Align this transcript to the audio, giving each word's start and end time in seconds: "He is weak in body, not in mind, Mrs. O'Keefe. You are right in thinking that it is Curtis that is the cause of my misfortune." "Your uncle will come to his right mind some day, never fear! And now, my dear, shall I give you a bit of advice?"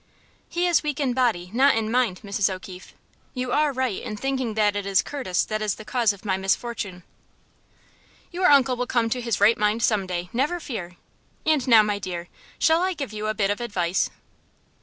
"He 0.49 0.65
is 0.65 0.81
weak 0.81 0.99
in 0.99 1.13
body, 1.13 1.51
not 1.53 1.75
in 1.75 1.91
mind, 1.91 2.21
Mrs. 2.23 2.51
O'Keefe. 2.51 2.95
You 3.35 3.51
are 3.51 3.71
right 3.71 4.01
in 4.01 4.17
thinking 4.17 4.55
that 4.55 4.75
it 4.75 4.87
is 4.87 5.03
Curtis 5.03 5.45
that 5.45 5.61
is 5.61 5.75
the 5.75 5.85
cause 5.85 6.11
of 6.11 6.25
my 6.25 6.37
misfortune." 6.37 7.03
"Your 8.31 8.47
uncle 8.47 8.75
will 8.75 8.87
come 8.87 9.11
to 9.11 9.21
his 9.21 9.39
right 9.39 9.59
mind 9.59 9.83
some 9.83 10.07
day, 10.07 10.31
never 10.33 10.59
fear! 10.59 10.97
And 11.45 11.67
now, 11.67 11.83
my 11.83 11.99
dear, 11.99 12.29
shall 12.57 12.81
I 12.81 12.93
give 12.93 13.13
you 13.13 13.27
a 13.27 13.35
bit 13.35 13.51
of 13.51 13.61
advice?" 13.61 14.09